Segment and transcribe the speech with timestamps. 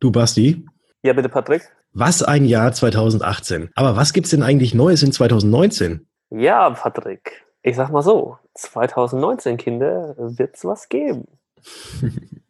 [0.00, 0.64] Du Basti?
[1.02, 1.70] Ja, bitte Patrick.
[1.92, 3.70] Was ein Jahr 2018.
[3.74, 6.06] Aber was gibt's denn eigentlich Neues in 2019?
[6.30, 7.44] Ja, Patrick.
[7.62, 11.26] Ich sag mal so, 2019, Kinder, wird's was geben.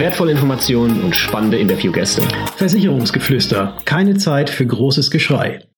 [0.00, 2.22] wertvolle Informationen und spannende Interviewgäste.
[2.56, 3.76] Versicherungsgeflüster.
[3.84, 5.68] Keine Zeit für großes Geschrei.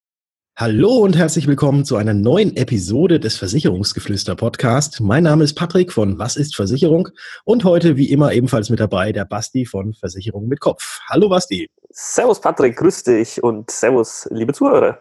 [0.56, 5.00] Hallo und herzlich willkommen zu einer neuen Episode des Versicherungsgeflüster Podcast.
[5.00, 7.08] Mein Name ist Patrick von Was ist Versicherung
[7.44, 11.00] und heute wie immer ebenfalls mit dabei der Basti von Versicherung mit Kopf.
[11.08, 11.68] Hallo Basti.
[11.90, 15.00] Servus Patrick, grüß dich und servus liebe Zuhörer.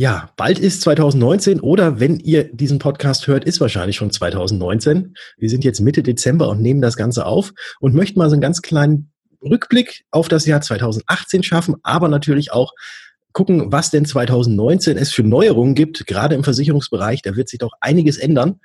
[0.00, 5.14] Ja, bald ist 2019 oder wenn ihr diesen Podcast hört, ist wahrscheinlich schon 2019.
[5.36, 8.40] Wir sind jetzt Mitte Dezember und nehmen das Ganze auf und möchten mal so einen
[8.40, 9.12] ganz kleinen
[9.42, 12.72] Rückblick auf das Jahr 2018 schaffen, aber natürlich auch
[13.34, 17.20] gucken, was denn 2019 es für Neuerungen gibt, gerade im Versicherungsbereich.
[17.20, 18.60] Da wird sich doch einiges ändern.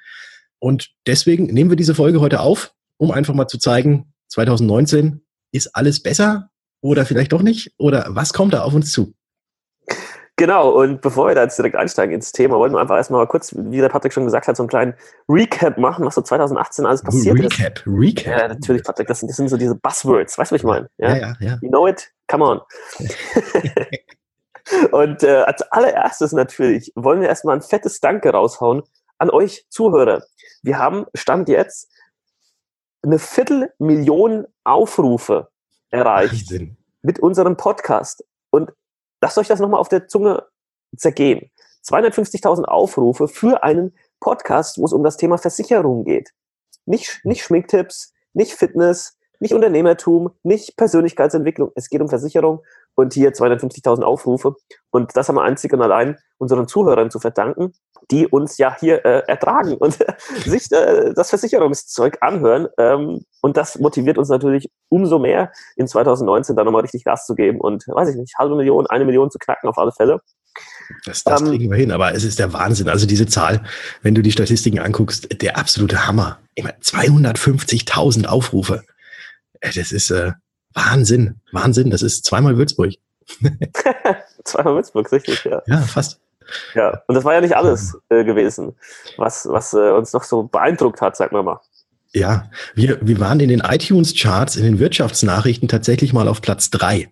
[0.59, 5.19] Und deswegen nehmen wir diese Folge heute auf, um einfach mal zu zeigen, 2019
[5.52, 7.73] ist alles besser oder vielleicht doch nicht?
[7.78, 9.13] Oder was kommt da auf uns zu?
[10.38, 13.28] Genau, und bevor wir da jetzt direkt einsteigen ins Thema, wollten wir einfach erstmal mal
[13.28, 14.94] kurz, wie der Patrick schon gesagt hat, so einen kleinen
[15.30, 17.83] Recap machen, was so 2018 alles passiert Recap, ist.
[17.88, 18.39] Recap.
[18.39, 20.89] Ja, natürlich, Patrick, das sind, das sind so diese Buzzwords, weißt du, was ich meine?
[20.97, 21.58] Ja, ja, ja.
[21.61, 22.11] You know it?
[22.28, 22.61] Come on.
[24.91, 28.83] und äh, als allererstes natürlich wollen wir erstmal ein fettes Danke raushauen
[29.19, 30.22] an euch Zuhörer.
[30.63, 31.89] Wir haben, Stand jetzt,
[33.03, 35.50] eine Viertelmillion Aufrufe
[35.91, 36.78] erreicht Wahnsinn.
[37.03, 38.25] mit unserem Podcast.
[38.50, 38.72] Und
[39.21, 40.45] lasst euch das nochmal auf der Zunge
[40.95, 41.52] zergehen.
[41.85, 46.31] 250.000 Aufrufe für einen Podcast, wo es um das Thema Versicherung geht.
[46.85, 51.72] Nicht, nicht Schminktipps, nicht Fitness, nicht Unternehmertum, nicht Persönlichkeitsentwicklung.
[51.75, 52.63] Es geht um Versicherung
[52.95, 54.56] und hier 250.000 Aufrufe.
[54.89, 57.73] Und das haben wir einzig und allein unseren Zuhörern zu verdanken,
[58.11, 59.97] die uns ja hier äh, ertragen und
[60.45, 62.67] sich äh, das Versicherungszeug anhören.
[62.78, 67.35] Ähm, und das motiviert uns natürlich umso mehr, in 2019 da nochmal richtig Gas zu
[67.35, 70.22] geben und, weiß ich nicht, halbe Million, eine Million zu knacken auf alle Fälle.
[71.06, 72.88] Das, das Ähm, kriegen wir hin, aber es ist der Wahnsinn.
[72.89, 73.63] Also diese Zahl,
[74.01, 76.39] wenn du die Statistiken anguckst, der absolute Hammer.
[76.56, 78.83] Immer 250.000 Aufrufe.
[79.59, 80.31] Äh, Das ist äh,
[80.75, 81.90] Wahnsinn, Wahnsinn.
[81.90, 82.94] Das ist zweimal Würzburg.
[84.44, 85.62] Zweimal Würzburg, richtig, ja.
[85.66, 86.19] Ja, fast.
[86.75, 88.75] Ja, und das war ja nicht alles äh, gewesen,
[89.18, 91.59] was, was äh, uns noch so beeindruckt hat, sagen wir mal.
[92.13, 97.12] Ja, wir, wir waren in den iTunes-Charts, in den Wirtschaftsnachrichten tatsächlich mal auf Platz drei.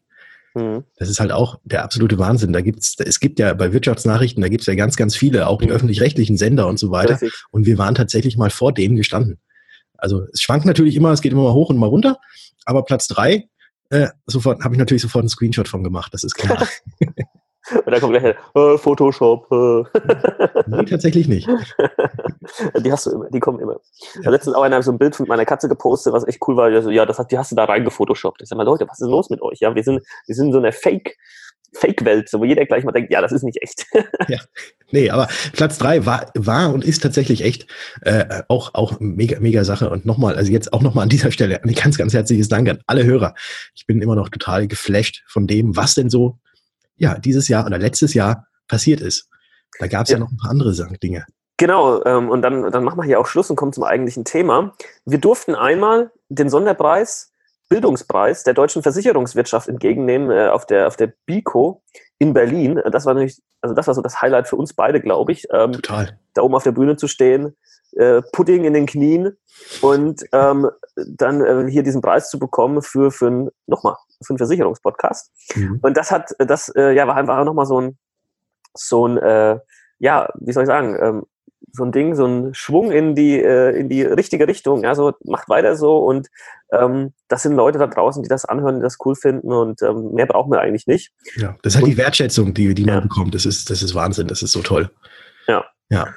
[0.54, 0.84] Mhm.
[0.98, 2.54] Das ist halt auch der absolute Wahnsinn.
[2.54, 5.66] Da gibt's, es gibt ja bei Wirtschaftsnachrichten, da gibt's ja ganz, ganz viele, auch die
[5.68, 5.74] Mhm.
[5.74, 7.14] öffentlich-rechtlichen Sender und so weiter.
[7.14, 7.34] Richtig.
[7.50, 9.40] Und wir waren tatsächlich mal vor denen gestanden.
[9.98, 12.20] Also es schwankt natürlich immer, es geht immer mal hoch und mal runter,
[12.66, 13.48] aber Platz drei,
[13.94, 16.68] äh, sofort habe ich natürlich sofort einen Screenshot von gemacht, das ist klar.
[17.72, 19.50] Und dann kommt gleich äh, Photoshop.
[19.50, 19.84] Äh.
[20.68, 21.48] nee, tatsächlich nicht.
[21.48, 23.78] die hast du immer, die kommen immer.
[24.22, 24.32] Ja.
[24.32, 26.70] Letztens auch einer so ein Bild von meiner Katze gepostet, was echt cool war.
[26.70, 28.42] Ja, das die hast du da reingefotoshoppt.
[28.42, 29.60] Ich sag mal, Leute, was ist los mit euch?
[29.62, 31.18] Ja, wir sind, wir sind in so einer Fake,
[31.74, 33.86] Fake-Welt, so, wo jeder gleich mal denkt, ja, das ist nicht echt.
[34.92, 37.66] Nee, aber Platz drei war, war und ist tatsächlich echt
[38.02, 39.90] äh, auch, auch mega, mega Sache.
[39.90, 42.78] Und nochmal, also jetzt auch nochmal an dieser Stelle ein ganz, ganz herzliches Dank an
[42.86, 43.34] alle Hörer.
[43.74, 46.38] Ich bin immer noch total geflasht von dem, was denn so
[46.96, 49.30] ja, dieses Jahr oder letztes Jahr passiert ist.
[49.80, 50.18] Da gab es ja.
[50.18, 50.20] Ja.
[50.20, 51.26] noch ein paar andere Dinge.
[51.58, 54.74] Genau, ähm, und dann, dann machen wir hier auch Schluss und kommen zum eigentlichen Thema.
[55.06, 57.33] Wir durften einmal den Sonderpreis,
[57.74, 61.82] Bildungspreis der deutschen Versicherungswirtschaft entgegennehmen äh, auf der, auf der BICO
[62.20, 62.80] in Berlin.
[62.92, 65.48] Das war natürlich, also das war so das Highlight für uns beide, glaube ich.
[65.52, 66.20] Ähm, Total.
[66.36, 67.58] da oben auf der Bühne zu stehen,
[67.94, 69.36] äh, Pudding in den Knien
[69.82, 74.38] und ähm, dann äh, hier diesen Preis zu bekommen für, für ein, nochmal, für einen
[74.38, 75.32] Versicherungspodcast.
[75.56, 75.80] Mhm.
[75.82, 77.98] Und das hat, das äh, ja, war einfach nochmal so ein,
[78.76, 79.58] so ein, äh,
[79.98, 81.26] ja, wie soll ich sagen, ähm,
[81.76, 84.84] so ein Ding, so ein Schwung in die, äh, in die richtige Richtung.
[84.84, 86.30] Ja, so macht weiter so und
[86.72, 90.12] ähm, das sind Leute da draußen, die das anhören, die das cool finden und ähm,
[90.14, 91.12] mehr brauchen wir eigentlich nicht.
[91.36, 93.00] Ja, das ist halt Und- die Wertschätzung, die, die man Ja.
[93.02, 93.34] bekommt.
[93.34, 94.28] Das ist, das ist Wahnsinn.
[94.28, 94.90] Das ist so toll.
[95.48, 95.66] Ja.
[95.90, 96.08] Ja.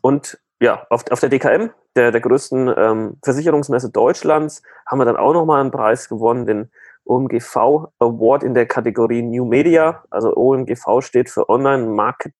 [0.00, 5.16] Und ja, auf, auf der DKM, der, der größten ähm, Versicherungsmesse Deutschlands, haben wir dann
[5.16, 6.70] auch nochmal einen Preis gewonnen, den
[7.04, 7.56] OMGV
[7.98, 10.04] Award in der Kategorie New Media.
[10.10, 12.32] Also OMGV steht für Online Marketing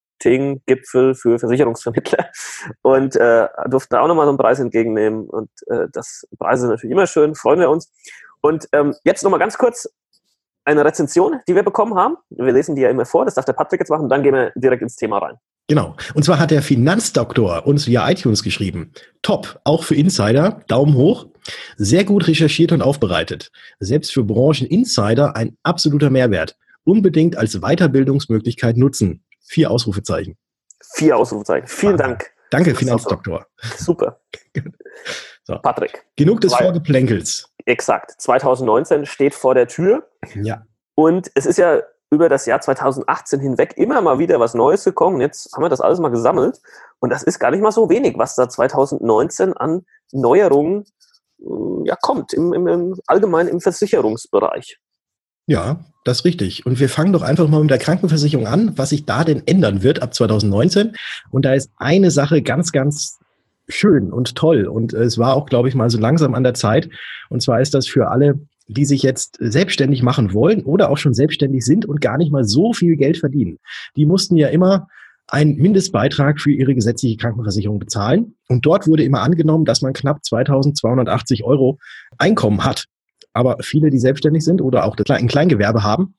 [0.66, 2.26] Gipfel für Versicherungsvermittler
[2.82, 5.28] und äh, durften auch nochmal so einen Preis entgegennehmen.
[5.28, 7.92] Und äh, das Preise sind natürlich immer schön, freuen wir uns.
[8.40, 9.88] Und ähm, jetzt nochmal ganz kurz
[10.64, 12.16] eine Rezension, die wir bekommen haben.
[12.30, 14.52] Wir lesen die ja immer vor, das darf der Patrick jetzt machen, dann gehen wir
[14.54, 15.36] direkt ins Thema rein.
[15.66, 15.96] Genau.
[16.14, 18.92] Und zwar hat der Finanzdoktor uns via iTunes geschrieben.
[19.22, 21.26] Top, auch für Insider, Daumen hoch.
[21.76, 23.50] Sehr gut recherchiert und aufbereitet.
[23.80, 26.56] Selbst für Brancheninsider ein absoluter Mehrwert.
[26.84, 29.23] Unbedingt als Weiterbildungsmöglichkeit nutzen.
[29.44, 30.36] Vier Ausrufezeichen.
[30.94, 31.66] Vier Ausrufezeichen.
[31.66, 32.32] Vielen Dank.
[32.50, 33.46] Danke, Finanzdoktor.
[33.76, 34.20] Super.
[35.44, 35.58] so.
[35.58, 36.06] Patrick.
[36.16, 37.50] Genug des Weil, Vorgeplänkels.
[37.66, 38.14] Exakt.
[38.18, 40.08] 2019 steht vor der Tür.
[40.34, 40.66] Ja.
[40.94, 45.20] Und es ist ja über das Jahr 2018 hinweg immer mal wieder was Neues gekommen.
[45.20, 46.60] Jetzt haben wir das alles mal gesammelt.
[47.00, 50.84] Und das ist gar nicht mal so wenig, was da 2019 an Neuerungen
[51.40, 51.44] äh,
[51.84, 54.78] ja, kommt, im, im, im allgemein im Versicherungsbereich.
[55.46, 56.66] Ja, das ist richtig.
[56.66, 59.82] Und wir fangen doch einfach mal mit der Krankenversicherung an, was sich da denn ändern
[59.82, 60.92] wird ab 2019.
[61.30, 63.18] Und da ist eine Sache ganz, ganz
[63.68, 64.66] schön und toll.
[64.66, 66.88] Und es war auch, glaube ich, mal so langsam an der Zeit.
[67.30, 68.38] Und zwar ist das für alle,
[68.68, 72.44] die sich jetzt selbstständig machen wollen oder auch schon selbstständig sind und gar nicht mal
[72.44, 73.58] so viel Geld verdienen.
[73.96, 74.88] Die mussten ja immer
[75.28, 78.34] einen Mindestbeitrag für ihre gesetzliche Krankenversicherung bezahlen.
[78.48, 81.78] Und dort wurde immer angenommen, dass man knapp 2280 Euro
[82.18, 82.86] Einkommen hat.
[83.34, 86.14] Aber viele, die selbstständig sind oder auch ein Kleingewerbe haben,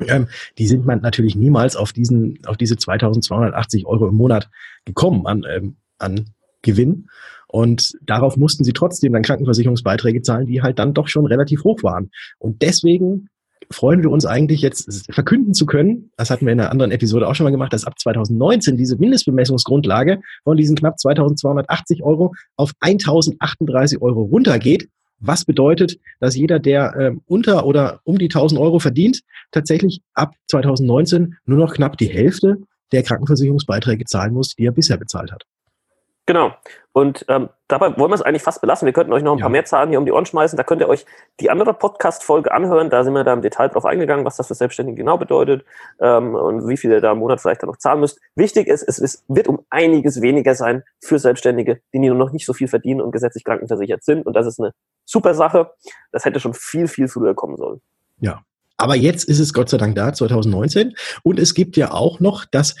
[0.00, 4.50] ähm, die sind man natürlich niemals auf diesen, auf diese 2280 Euro im Monat
[4.84, 6.30] gekommen an, ähm, an
[6.62, 7.08] Gewinn.
[7.48, 11.82] Und darauf mussten sie trotzdem dann Krankenversicherungsbeiträge zahlen, die halt dann doch schon relativ hoch
[11.82, 12.10] waren.
[12.38, 13.28] Und deswegen
[13.70, 17.26] freuen wir uns eigentlich jetzt verkünden zu können, das hatten wir in einer anderen Episode
[17.26, 22.72] auch schon mal gemacht, dass ab 2019 diese Mindestbemessungsgrundlage von diesen knapp 2280 Euro auf
[22.80, 24.88] 1038 Euro runtergeht.
[25.18, 30.34] Was bedeutet, dass jeder, der äh, unter oder um die 1000 Euro verdient, tatsächlich ab
[30.48, 32.58] 2019 nur noch knapp die Hälfte
[32.92, 35.44] der Krankenversicherungsbeiträge zahlen muss, die er bisher bezahlt hat.
[36.26, 36.52] Genau.
[36.92, 38.86] Und ähm, dabei wollen wir es eigentlich fast belassen.
[38.86, 39.44] Wir könnten euch noch ein ja.
[39.44, 40.56] paar mehr Zahlen hier um die Ohren schmeißen.
[40.56, 41.06] Da könnt ihr euch
[41.40, 42.90] die andere Podcast-Folge anhören.
[42.90, 45.64] Da sind wir da im Detail drauf eingegangen, was das für Selbstständige genau bedeutet
[46.00, 48.18] ähm, und wie viel ihr da im Monat vielleicht dann noch zahlen müsst.
[48.34, 52.46] Wichtig ist, es ist, wird um einiges weniger sein für Selbstständige, die nur noch nicht
[52.46, 54.26] so viel verdienen und gesetzlich krankenversichert sind.
[54.26, 54.72] Und das ist eine
[55.04, 55.70] super Sache.
[56.12, 57.80] Das hätte schon viel, viel früher kommen sollen.
[58.18, 58.42] Ja.
[58.78, 60.94] Aber jetzt ist es Gott sei Dank da, 2019.
[61.22, 62.74] Und es gibt ja auch noch das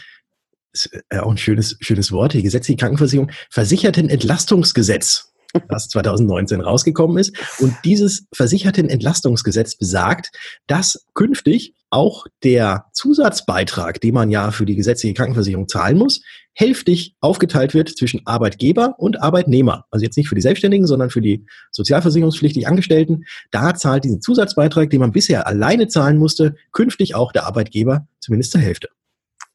[0.76, 5.32] ist äh, auch ein schönes, schönes Wort, die gesetzliche Krankenversicherung, Versichertenentlastungsgesetz,
[5.68, 7.36] das 2019 rausgekommen ist.
[7.58, 10.30] Und dieses Versichertenentlastungsgesetz besagt,
[10.66, 16.20] dass künftig auch der Zusatzbeitrag, den man ja für die gesetzliche Krankenversicherung zahlen muss,
[16.52, 19.84] hälftig aufgeteilt wird zwischen Arbeitgeber und Arbeitnehmer.
[19.90, 23.24] Also jetzt nicht für die Selbstständigen, sondern für die sozialversicherungspflichtig Angestellten.
[23.50, 28.52] Da zahlt diesen Zusatzbeitrag, den man bisher alleine zahlen musste, künftig auch der Arbeitgeber zumindest
[28.52, 28.88] zur Hälfte.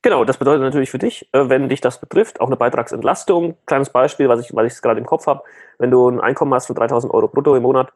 [0.03, 3.55] Genau, das bedeutet natürlich für dich, äh, wenn dich das betrifft, auch eine Beitragsentlastung.
[3.67, 5.43] Kleines Beispiel, was ich, weil ich es gerade im Kopf habe.
[5.77, 7.93] Wenn du ein Einkommen hast von 3000 Euro brutto im Monat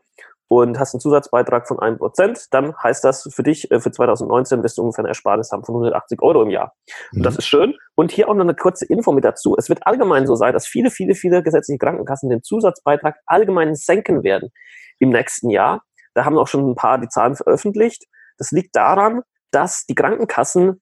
[0.48, 4.62] und hast einen Zusatzbeitrag von einem Prozent, dann heißt das für dich, äh, für 2019
[4.62, 6.74] wirst du ungefähr eine Ersparnis haben von 180 Euro im Jahr.
[7.12, 7.24] Und mhm.
[7.24, 7.74] das ist schön.
[7.96, 9.56] Und hier auch noch eine kurze Info mit dazu.
[9.58, 14.24] Es wird allgemein so sein, dass viele, viele, viele gesetzliche Krankenkassen den Zusatzbeitrag allgemein senken
[14.24, 14.52] werden
[15.00, 15.82] im nächsten Jahr.
[16.14, 18.06] Da haben auch schon ein paar die Zahlen veröffentlicht.
[18.38, 20.82] Das liegt daran, dass die Krankenkassen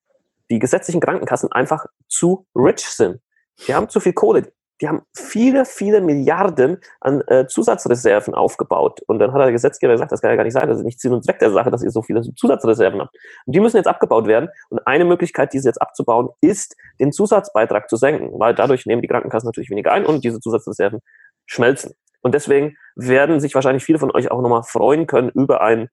[0.53, 3.19] die gesetzlichen Krankenkassen einfach zu rich sind.
[3.67, 4.53] Die haben zu viel Kohle.
[4.81, 9.01] Die haben viele, viele Milliarden an äh, Zusatzreserven aufgebaut.
[9.07, 10.67] Und dann hat der Gesetzgeber gesagt, das kann ja gar nicht sein.
[10.67, 13.15] Das ist nicht Sinn und Zweck der Sache, dass ihr so viele Zusatzreserven habt.
[13.45, 14.49] Und die müssen jetzt abgebaut werden.
[14.69, 18.39] Und eine Möglichkeit, diese jetzt abzubauen, ist, den Zusatzbeitrag zu senken.
[18.39, 20.99] Weil dadurch nehmen die Krankenkassen natürlich weniger ein und diese Zusatzreserven
[21.45, 21.93] schmelzen.
[22.21, 25.89] Und deswegen werden sich wahrscheinlich viele von euch auch nochmal freuen können über ein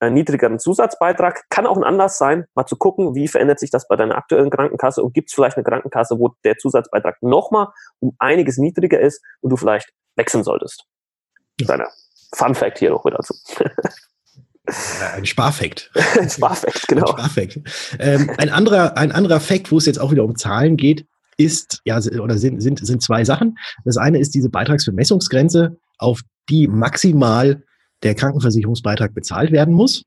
[0.00, 1.44] äh, niedrigeren Zusatzbeitrag.
[1.50, 4.50] Kann auch ein Anlass sein, mal zu gucken, wie verändert sich das bei deiner aktuellen
[4.50, 7.68] Krankenkasse und gibt es vielleicht eine Krankenkasse, wo der Zusatzbeitrag nochmal
[8.00, 10.84] um einiges niedriger ist und du vielleicht wechseln solltest.
[11.64, 11.88] Kleiner
[12.34, 13.34] Fun Fact hier noch mit dazu.
[15.14, 15.90] Ein Sparfakt.
[16.18, 17.12] ein Sparfakt, genau.
[17.12, 17.60] Ein, Sparfakt.
[17.98, 21.80] Ähm, ein, anderer, ein anderer Fakt, wo es jetzt auch wieder um Zahlen geht, ist,
[21.84, 23.58] ja, oder sind, sind, sind zwei Sachen.
[23.84, 27.62] Das eine ist diese Beitragsvermessungsgrenze, auf die maximal
[28.02, 30.04] der Krankenversicherungsbeitrag bezahlt werden muss.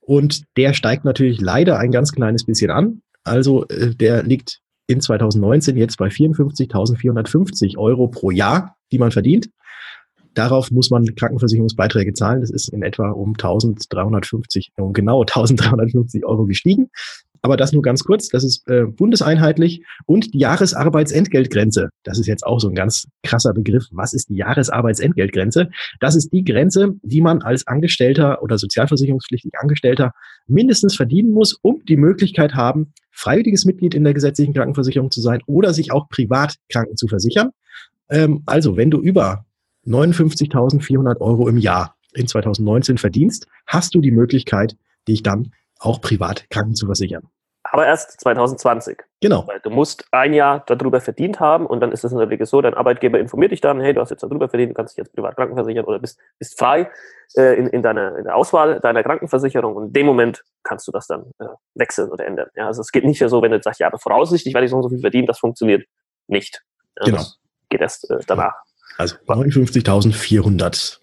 [0.00, 3.02] Und der steigt natürlich leider ein ganz kleines bisschen an.
[3.22, 9.48] Also äh, der liegt in 2019 jetzt bei 54.450 Euro pro Jahr, die man verdient.
[10.34, 12.40] Darauf muss man Krankenversicherungsbeiträge zahlen.
[12.40, 16.90] Das ist in etwa um 1350, um genau 1350 Euro gestiegen.
[17.44, 21.90] Aber das nur ganz kurz, das ist äh, bundeseinheitlich und die Jahresarbeitsentgeltgrenze.
[22.02, 23.84] Das ist jetzt auch so ein ganz krasser Begriff.
[23.90, 25.68] Was ist die Jahresarbeitsentgeltgrenze?
[26.00, 30.12] Das ist die Grenze, die man als Angestellter oder sozialversicherungspflichtig Angestellter
[30.46, 35.40] mindestens verdienen muss, um die Möglichkeit haben, freiwilliges Mitglied in der gesetzlichen Krankenversicherung zu sein
[35.44, 37.50] oder sich auch privat kranken zu versichern.
[38.08, 39.44] Ähm, also, wenn du über
[39.86, 45.52] 59.400 Euro im Jahr in 2019 verdienst, hast du die Möglichkeit, dich dann
[45.84, 47.28] auch privat kranken zu versichern.
[47.74, 49.02] Aber erst 2020.
[49.20, 49.46] Genau.
[49.46, 52.46] Weil du musst ein Jahr darüber verdient haben und dann ist es in der Regel
[52.46, 54.98] so, dein Arbeitgeber informiert dich dann, hey, du hast jetzt darüber verdient, du kannst dich
[54.98, 56.90] jetzt privat krankenversichern oder bist, bist frei
[57.36, 60.92] äh, in, in, deiner, in der Auswahl deiner Krankenversicherung und in dem Moment kannst du
[60.92, 62.48] das dann äh, wechseln oder ändern.
[62.54, 64.76] Ja, also es geht nicht so, wenn du sagst, ja, aber voraussichtlich werde ich so
[64.76, 65.86] und so viel verdienen, das funktioniert
[66.28, 66.62] nicht.
[66.98, 67.16] Ja, Genau.
[67.18, 67.38] Das
[67.70, 68.54] geht erst äh, danach.
[68.98, 71.00] Also 59.400.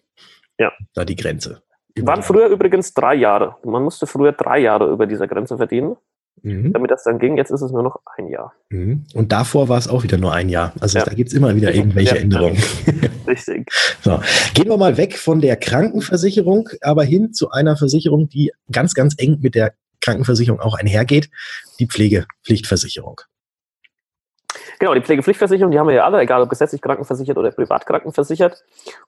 [0.59, 0.71] Ja.
[0.93, 1.63] Da die Grenze.
[1.99, 3.55] Waren früher übrigens drei Jahre.
[3.63, 5.95] Man musste früher drei Jahre über dieser Grenze verdienen,
[6.43, 6.73] Mhm.
[6.73, 7.37] damit das dann ging.
[7.37, 8.53] Jetzt ist es nur noch ein Jahr.
[8.69, 9.03] Mhm.
[9.13, 10.73] Und davor war es auch wieder nur ein Jahr.
[10.79, 11.05] Also Ja.
[11.05, 12.21] da gibt's immer wieder irgendwelche Ja.
[12.21, 12.57] Änderungen.
[13.27, 13.69] Richtig.
[14.01, 14.19] So.
[14.53, 19.13] Gehen wir mal weg von der Krankenversicherung, aber hin zu einer Versicherung, die ganz, ganz
[19.17, 21.29] eng mit der Krankenversicherung auch einhergeht,
[21.79, 23.21] die Pflegepflichtversicherung.
[24.79, 28.63] Genau, die Pflegepflichtversicherung, die haben wir ja alle, egal ob gesetzlich krankenversichert oder privat krankenversichert.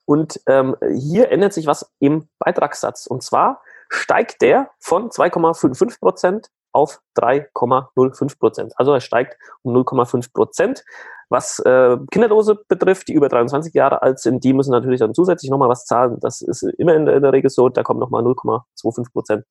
[0.05, 3.07] Und ähm, hier ändert sich was im Beitragssatz.
[3.07, 8.73] Und zwar steigt der von 2,55 Prozent auf 3,05 Prozent.
[8.77, 10.83] Also er steigt um 0,5 Prozent.
[11.29, 15.49] Was äh, Kinderlose betrifft, die über 23 Jahre alt sind, die müssen natürlich dann zusätzlich
[15.49, 16.19] nochmal was zahlen.
[16.19, 17.69] Das ist immer in der, in der Regel so.
[17.69, 19.45] Da kommt nochmal 0,25 Prozent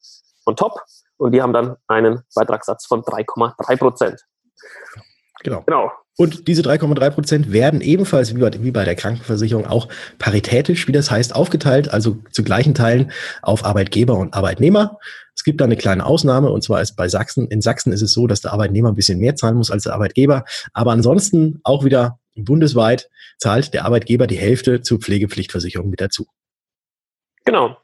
[0.47, 0.81] on top.
[1.17, 4.25] Und die haben dann einen Beitragssatz von 3,3 Prozent.
[5.43, 5.63] Genau.
[5.67, 5.91] Genau.
[6.19, 10.93] Und diese 3,3 Prozent werden ebenfalls wie bei, wie bei der Krankenversicherung auch paritätisch, wie
[10.93, 14.99] das heißt, aufgeteilt, also zu gleichen Teilen auf Arbeitgeber und Arbeitnehmer.
[15.35, 18.13] Es gibt da eine kleine Ausnahme, und zwar ist bei Sachsen, in Sachsen ist es
[18.13, 20.45] so, dass der Arbeitnehmer ein bisschen mehr zahlen muss als der Arbeitgeber.
[20.75, 23.09] Aber ansonsten auch wieder bundesweit
[23.39, 26.27] zahlt der Arbeitgeber die Hälfte zur Pflegepflichtversicherung mit dazu.
[27.45, 27.79] Genau.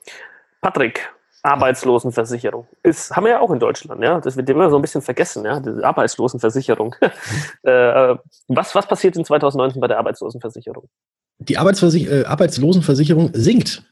[0.61, 1.11] Patrick,
[1.43, 2.67] Arbeitslosenversicherung.
[2.83, 4.21] Ist, haben wir ja auch in Deutschland, ja.
[4.21, 5.61] Das wird immer so ein bisschen vergessen, ja.
[5.61, 6.95] Die Arbeitslosenversicherung.
[7.63, 8.17] äh,
[8.49, 10.89] was, was passiert in 2019 bei der Arbeitslosenversicherung?
[11.39, 13.85] Die Arbeitsversich äh, Arbeitslosenversicherung sinkt.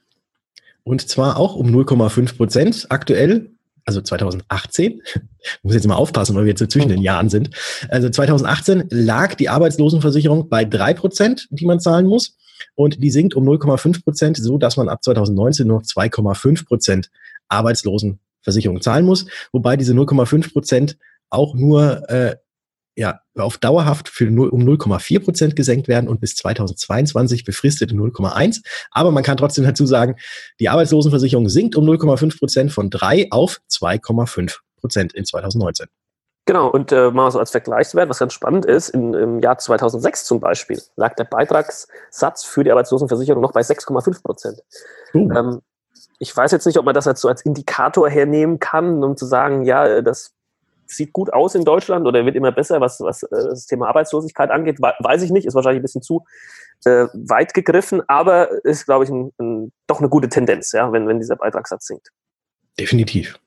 [0.82, 3.50] Und zwar auch um 0,5 Prozent aktuell,
[3.84, 5.02] also 2018.
[5.04, 5.20] Ich
[5.62, 7.50] muss jetzt mal aufpassen, weil wir jetzt so zwischen den Jahren sind.
[7.88, 12.36] Also 2018 lag die Arbeitslosenversicherung bei 3 Prozent, die man zahlen muss.
[12.74, 17.10] Und die sinkt um 0,5 Prozent, so dass man ab 2019 nur noch 2,5 Prozent
[17.48, 19.26] Arbeitslosenversicherung zahlen muss.
[19.52, 20.98] Wobei diese 0,5 Prozent
[21.30, 22.36] auch nur äh,
[22.96, 28.62] ja, auf dauerhaft für 0, um 0,4 Prozent gesenkt werden und bis 2022 befristet 0,1.
[28.90, 30.16] Aber man kann trotzdem dazu sagen,
[30.60, 35.86] die Arbeitslosenversicherung sinkt um 0,5 Prozent von 3 auf 2,5 Prozent in 2019.
[36.46, 40.24] Genau, und äh, mal so als Vergleichswert, was ganz spannend ist, in, im Jahr 2006
[40.24, 44.62] zum Beispiel lag der Beitragssatz für die Arbeitslosenversicherung noch bei 6,5 Prozent.
[45.12, 45.60] Uh, Ähm,
[46.18, 49.26] ich weiß jetzt nicht, ob man das jetzt so als Indikator hernehmen kann, um zu
[49.26, 50.32] sagen, ja, äh, das
[50.86, 54.50] sieht gut aus in Deutschland oder wird immer besser, was, was äh, das Thema Arbeitslosigkeit
[54.50, 54.78] angeht.
[54.80, 56.24] We- Weiß ich nicht, ist wahrscheinlich ein bisschen zu
[56.84, 61.08] äh, weit gegriffen, aber ist, glaube ich, ein, ein, doch eine gute Tendenz, ja, wenn,
[61.08, 62.10] wenn dieser Beitragssatz sinkt.
[62.78, 63.38] definitiv.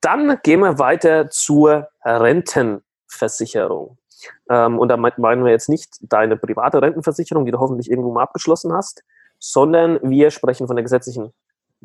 [0.00, 3.98] Dann gehen wir weiter zur Rentenversicherung.
[4.48, 8.12] Ähm, und da me- meinen wir jetzt nicht deine private Rentenversicherung, die du hoffentlich irgendwo
[8.12, 9.04] mal abgeschlossen hast,
[9.38, 11.32] sondern wir sprechen von der gesetzlichen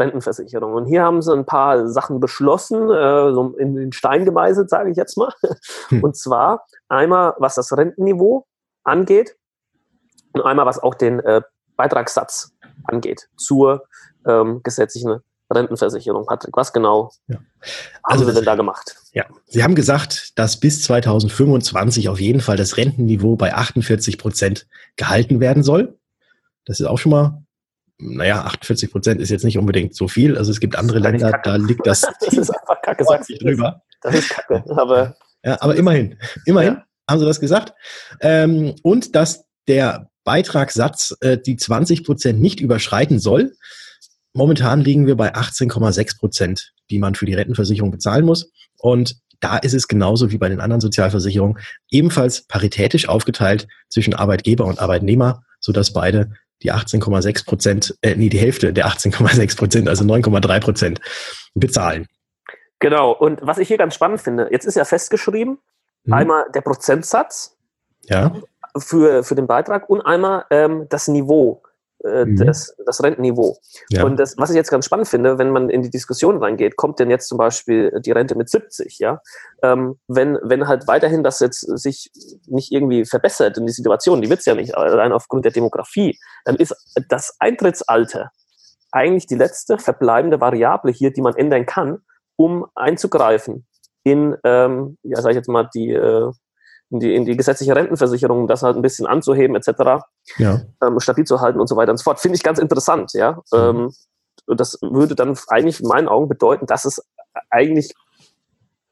[0.01, 0.73] Rentenversicherung.
[0.73, 4.89] Und hier haben sie ein paar Sachen beschlossen, äh, so in den Stein gemeißelt, sage
[4.91, 5.31] ich jetzt mal.
[5.89, 6.03] Hm.
[6.03, 8.45] Und zwar einmal, was das Rentenniveau
[8.83, 9.35] angeht
[10.33, 11.41] und einmal, was auch den äh,
[11.77, 12.51] Beitragssatz
[12.85, 13.83] angeht zur
[14.25, 15.19] ähm, gesetzlichen
[15.51, 16.25] Rentenversicherung.
[16.25, 17.35] Patrick, was genau Ja.
[17.37, 17.45] haben
[18.03, 18.95] Also Sie das- denn da gemacht?
[19.13, 24.67] Ja, Sie haben gesagt, dass bis 2025 auf jeden Fall das Rentenniveau bei 48 Prozent
[24.95, 25.97] gehalten werden soll.
[26.65, 27.43] Das ist auch schon mal,
[28.01, 30.37] naja, 48 Prozent ist jetzt nicht unbedingt so viel.
[30.37, 33.35] Also es gibt andere Länder, da liegt das Das ist einfach kacke, sagst du.
[33.37, 33.81] drüber.
[34.01, 34.63] Das ist kacke.
[34.75, 36.85] Aber Ja, aber immerhin, immerhin Ja.
[37.09, 37.73] haben sie das gesagt.
[38.21, 43.53] Ähm, und dass der Beitragssatz äh, die 20 Prozent nicht überschreiten soll.
[44.33, 48.51] Momentan liegen wir bei 18,6 Prozent, die man für die Rentenversicherung bezahlen muss.
[48.77, 51.57] Und da ist es genauso wie bei den anderen Sozialversicherungen
[51.89, 56.31] ebenfalls paritätisch aufgeteilt zwischen Arbeitgeber und Arbeitnehmer, sodass beide
[56.63, 61.01] die 18,6 Prozent, äh, nee, die Hälfte der 18,6 Prozent, also 9,3 Prozent
[61.55, 62.07] bezahlen.
[62.79, 63.11] genau.
[63.11, 65.59] Und was ich hier ganz spannend finde, jetzt ist ja festgeschrieben,
[66.05, 66.13] Hm?
[66.13, 67.55] einmal der Prozentsatz
[68.05, 68.33] Ja,
[68.77, 71.61] für, für den Beitrag und einmal ähm, das Niveau,
[72.03, 72.35] äh, Mhm.
[72.37, 73.57] das, das Rentenniveau.
[73.89, 74.03] ja.
[74.03, 76.99] Und das, was ich jetzt ganz spannend finde, wenn man in die Diskussion reingeht, kommt
[76.99, 79.21] denn jetzt zum Beispiel die Rente mit 70, ja?
[79.63, 82.11] Ähm, wenn, wenn halt weiterhin das jetzt sich
[82.47, 86.55] nicht irgendwie verbessert in die Situation, die wird's ja nicht, allein aufgrund der Demografie, dann
[86.55, 86.75] ist
[87.09, 88.31] das Eintrittsalter
[88.91, 91.99] eigentlich die letzte verbleibende Variable hier, die man ändern kann,
[92.35, 93.65] um einzugreifen
[94.03, 96.31] in, ähm, ja, sag ich jetzt mal, die, äh,
[96.91, 100.03] in die, in die gesetzliche Rentenversicherung, das halt ein bisschen anzuheben, etc
[100.37, 100.61] ja.
[100.83, 102.19] ähm, stabil zu halten und so weiter und so fort.
[102.19, 103.39] Finde ich ganz interessant, ja.
[103.51, 103.57] Mhm.
[103.57, 103.93] Ähm,
[104.47, 107.01] das würde dann eigentlich in meinen Augen bedeuten, dass es
[107.49, 107.93] eigentlich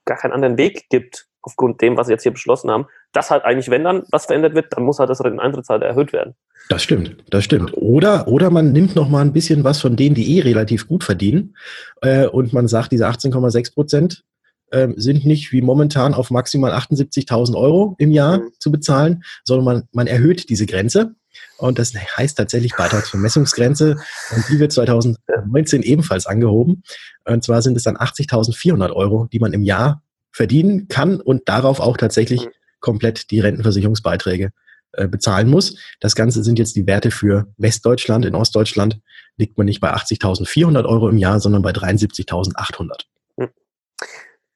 [0.06, 3.46] gar keinen anderen Weg gibt, aufgrund dem, was sie jetzt hier beschlossen haben, dass halt
[3.46, 6.36] eigentlich, wenn dann was verändert wird, dann muss halt das Renteneintrittsalter erhöht werden.
[6.70, 7.72] Das stimmt, das stimmt.
[7.74, 11.04] Oder, oder man nimmt noch mal ein bisschen was von denen, die eh relativ gut
[11.04, 11.56] verdienen
[12.02, 14.24] äh, und man sagt, diese 18,6 Prozent
[14.72, 18.52] äh, sind nicht wie momentan auf maximal 78.000 Euro im Jahr mhm.
[18.60, 21.16] zu bezahlen, sondern man, man erhöht diese Grenze.
[21.58, 23.98] Und das heißt tatsächlich Beitragsvermessungsgrenze.
[24.36, 26.84] Und die wird 2019 ebenfalls angehoben.
[27.26, 31.80] Und zwar sind es dann 80.400 Euro, die man im Jahr verdienen kann und darauf
[31.80, 32.52] auch tatsächlich mhm.
[32.80, 34.52] komplett die Rentenversicherungsbeiträge
[34.94, 35.76] äh, bezahlen muss.
[36.00, 38.26] Das Ganze sind jetzt die Werte für Westdeutschland.
[38.26, 39.00] In Ostdeutschland
[39.38, 43.06] liegt man nicht bei 80.400 Euro im Jahr, sondern bei 73.800.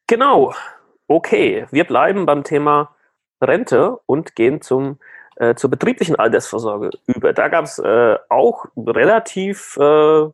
[0.06, 0.54] Genau.
[1.08, 2.94] Okay, wir bleiben beim Thema
[3.40, 4.98] Rente und gehen zum,
[5.36, 7.32] äh, zur betrieblichen Altersvorsorge über.
[7.32, 10.26] Da gab es äh, auch relativ äh,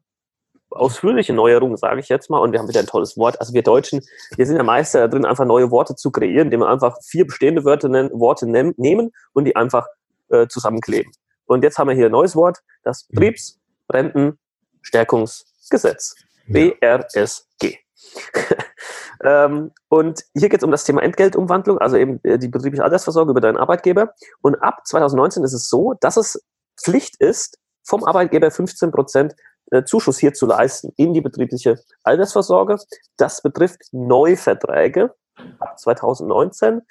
[0.70, 3.40] ausführliche Neuerungen, sage ich jetzt mal, und wir haben wieder ein tolles Wort.
[3.40, 4.00] Also wir Deutschen,
[4.36, 7.64] wir sind ja Meister drin, einfach neue Worte zu kreieren, indem wir einfach vier bestehende
[7.64, 9.86] Wörter nennen, Worte nehmen, nehmen und die einfach
[10.28, 11.12] äh, zusammenkleben.
[11.46, 13.34] Und jetzt haben wir hier ein neues Wort, das mhm.
[13.88, 16.14] Betriebsrentenstärkungsgesetz.
[16.46, 17.78] BRSG.
[19.22, 23.30] ähm, und hier geht es um das Thema Entgeltumwandlung, also eben äh, die betriebliche Altersvorsorge
[23.30, 24.14] über deinen Arbeitgeber.
[24.40, 26.42] Und ab 2019 ist es so, dass es
[26.82, 29.34] Pflicht ist, vom Arbeitgeber 15 Prozent
[29.70, 32.78] äh, Zuschuss hier zu leisten in die betriebliche Altersvorsorge.
[33.16, 35.14] Das betrifft Neuverträge
[35.58, 36.82] ab 2019,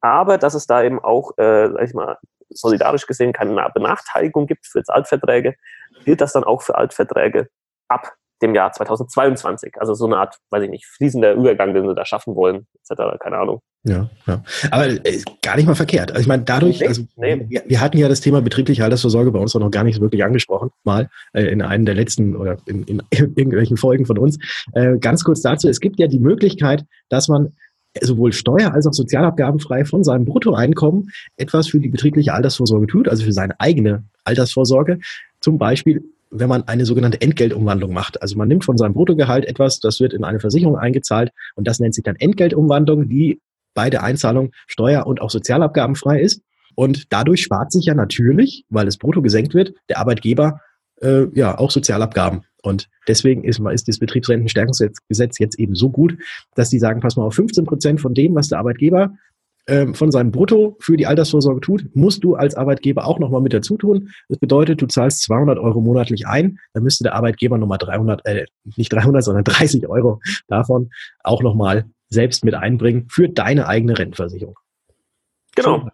[0.00, 2.18] aber dass es da eben auch, äh, sag ich mal,
[2.50, 5.56] solidarisch gesehen keine Benachteiligung gibt für Altverträge,
[6.04, 7.48] gilt das dann auch für Altverträge
[7.88, 8.12] ab
[8.44, 9.74] dem Jahr 2022.
[9.78, 13.18] Also so eine Art, weiß ich nicht, fließender Übergang, den sie da schaffen wollen, etc.
[13.20, 13.60] Keine Ahnung.
[13.84, 14.42] Ja, ja.
[14.70, 16.10] Aber äh, gar nicht mal verkehrt.
[16.10, 17.44] Also ich meine, dadurch, nee, also nee.
[17.48, 20.70] Wir, wir, hatten ja das Thema betriebliche Altersvorsorge bei uns noch gar nicht wirklich angesprochen,
[20.84, 24.38] mal äh, in einem der letzten oder in, in, irgendwelchen Folgen von uns.
[24.72, 27.52] Äh, ganz kurz dazu, es gibt ja die Möglichkeit, dass man
[28.00, 33.24] sowohl steuer- als auch sozialabgabenfrei von seinem Bruttoeinkommen etwas für die betriebliche Altersvorsorge tut, also
[33.24, 34.98] für seine eigene Altersvorsorge.
[35.40, 36.02] Zum Beispiel
[36.34, 38.20] wenn man eine sogenannte Entgeltumwandlung macht.
[38.20, 41.78] Also man nimmt von seinem Bruttogehalt etwas, das wird in eine Versicherung eingezahlt und das
[41.78, 43.40] nennt sich dann Entgeltumwandlung, die
[43.74, 46.42] bei der Einzahlung steuer- und auch sozialabgabenfrei ist.
[46.74, 50.60] Und dadurch spart sich ja natürlich, weil das Brutto gesenkt wird, der Arbeitgeber
[51.00, 52.42] äh, ja auch Sozialabgaben.
[52.62, 56.16] Und deswegen ist, ist das Betriebsrentenstärkungsgesetz jetzt eben so gut,
[56.56, 59.12] dass die sagen, pass mal auf, 15 Prozent von dem, was der Arbeitgeber
[59.66, 63.78] von seinem Brutto für die Altersvorsorge tut, musst du als Arbeitgeber auch nochmal mit dazu
[63.78, 64.10] tun.
[64.28, 68.44] Das bedeutet, du zahlst 200 Euro monatlich ein, dann müsste der Arbeitgeber nochmal 300, äh,
[68.76, 70.90] nicht 300, sondern 30 Euro davon
[71.22, 74.58] auch nochmal selbst mit einbringen für deine eigene Rentenversicherung.
[75.54, 75.78] Genau.
[75.78, 75.88] So.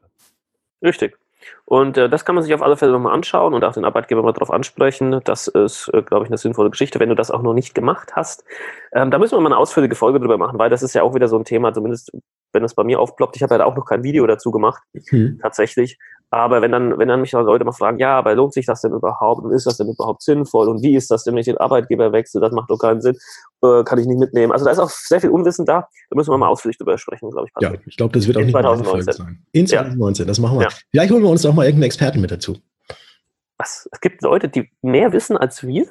[0.87, 1.20] Richtig.
[1.65, 4.23] Und äh, das kann man sich auf alle Fälle nochmal anschauen und auch den Arbeitgeber
[4.23, 5.21] mal darauf ansprechen.
[5.25, 8.13] Das ist, äh, glaube ich, eine sinnvolle Geschichte, wenn du das auch noch nicht gemacht
[8.17, 8.45] hast.
[8.93, 11.15] Ähm, da müssen wir mal eine ausführliche Folge drüber machen, weil das ist ja auch
[11.15, 12.13] wieder so ein Thema, zumindest
[12.53, 13.37] wenn es bei mir aufploppt.
[13.37, 15.39] Ich habe ja auch noch kein Video dazu gemacht, mhm.
[15.41, 15.99] tatsächlich.
[16.33, 18.93] Aber wenn dann, wenn dann mich Leute mal fragen, ja, aber lohnt sich das denn
[18.93, 21.59] überhaupt und ist das denn überhaupt sinnvoll und wie ist das denn, wenn ich den
[21.59, 22.41] Arbeitgeber wechsle?
[22.41, 23.17] Das macht doch keinen Sinn,
[23.63, 24.53] äh, kann ich nicht mitnehmen.
[24.53, 25.89] Also da ist auch sehr viel Unwissen da.
[26.09, 27.55] Da müssen wir mal ausführlich drüber sprechen, glaube ich.
[27.55, 27.81] Patrick.
[27.81, 29.13] Ja, ich glaube, das wird auch In nicht 2019.
[29.13, 29.43] sein.
[29.51, 30.29] In 2019, ja.
[30.29, 30.67] das machen wir.
[30.67, 30.75] Ja.
[30.91, 32.57] Vielleicht holen wir uns doch mal irgendeinen Experten mit dazu.
[33.59, 33.89] Was?
[33.91, 35.87] Es gibt Leute, die mehr wissen als wir?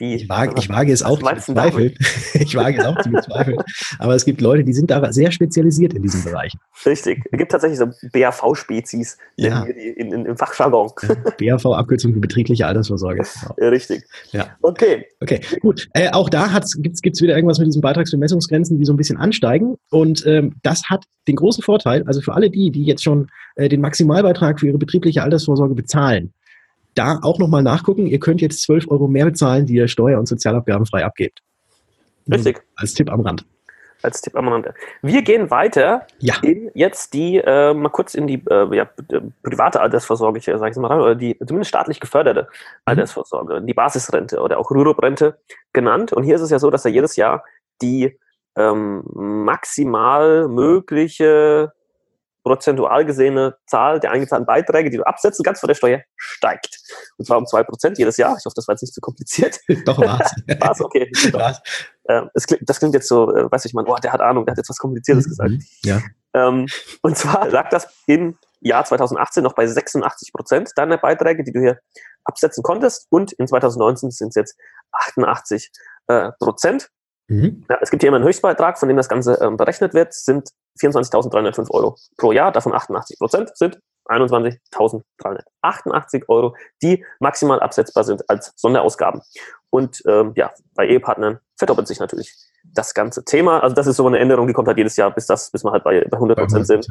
[0.00, 1.94] Wie, ich, wage, ich wage es auch zu bezweifeln.
[2.32, 3.58] ich wage es auch zu bezweifeln.
[3.98, 6.54] Aber es gibt Leute, die sind da sehr spezialisiert in diesem Bereich.
[6.86, 7.22] Richtig.
[7.30, 9.64] Es gibt tatsächlich so BAV-Spezies ja.
[9.64, 10.90] in, in, im Fachjargon.
[11.38, 13.24] Ja, BAV-Abkürzung für betriebliche Altersvorsorge.
[13.58, 14.04] Ja, richtig.
[14.32, 14.56] Ja.
[14.62, 15.04] Okay.
[15.20, 15.88] Okay, gut.
[15.92, 19.76] Äh, auch da gibt es wieder irgendwas mit diesen Beitragsbemessungsgrenzen, die so ein bisschen ansteigen.
[19.90, 23.68] Und ähm, das hat den großen Vorteil, also für alle die, die jetzt schon äh,
[23.68, 26.32] den Maximalbeitrag für ihre betriebliche Altersvorsorge bezahlen,
[26.94, 28.06] da auch nochmal nachgucken.
[28.06, 31.40] Ihr könnt jetzt 12 Euro mehr bezahlen, die ihr Steuer- und Sozialabgaben frei abgebt.
[32.30, 32.62] Richtig.
[32.76, 33.44] Als Tipp am Rand.
[34.02, 34.68] Als Tipp am Rand.
[35.02, 36.34] Wir gehen weiter ja.
[36.42, 38.88] in jetzt die, äh, mal kurz in die äh, ja,
[39.42, 42.48] private Altersvorsorge, sag ich mal, oder die zumindest staatlich geförderte mhm.
[42.86, 45.38] Altersvorsorge, die Basisrente oder auch Rürup-Rente
[45.72, 46.12] genannt.
[46.12, 47.44] Und hier ist es ja so, dass da jedes Jahr
[47.82, 48.18] die
[48.56, 51.72] ähm, maximal mögliche
[52.42, 56.78] prozentual gesehene Zahl der eingezahlten Beiträge, die du absetzen kannst von der Steuer, steigt.
[57.18, 58.36] Und zwar um zwei Prozent jedes Jahr.
[58.38, 59.58] Ich hoffe, das war jetzt nicht zu kompliziert.
[59.84, 60.34] Doch, war's.
[60.60, 61.10] war's, okay.
[61.32, 61.60] War's.
[62.34, 64.52] Das, klingt, das klingt jetzt so, äh, weiß ich mal, oh, der hat Ahnung, der
[64.52, 65.30] hat jetzt was Kompliziertes mhm.
[65.30, 65.52] gesagt.
[65.84, 66.00] Ja.
[66.34, 66.66] Ähm,
[67.02, 71.60] und zwar lag das im Jahr 2018 noch bei 86 Prozent deiner Beiträge, die du
[71.60, 71.78] hier
[72.24, 73.06] absetzen konntest.
[73.10, 74.56] Und in 2019 sind es jetzt
[74.92, 75.70] 88
[76.08, 76.90] äh, Prozent.
[77.30, 77.64] Mhm.
[77.70, 80.50] Ja, es gibt hier immer einen Höchstbeitrag, von dem das Ganze ähm, berechnet wird, sind
[80.80, 88.52] 24.305 Euro pro Jahr, davon 88 Prozent sind 21.388 Euro, die maximal absetzbar sind als
[88.56, 89.22] Sonderausgaben.
[89.70, 93.62] Und ähm, ja, bei Ehepartnern verdoppelt sich natürlich das ganze Thema.
[93.62, 95.72] Also das ist so eine Änderung, die kommt halt jedes Jahr, bis das, bis wir
[95.72, 96.88] halt bei, bei 100 Prozent sind.